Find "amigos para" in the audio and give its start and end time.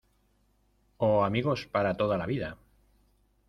1.29-1.97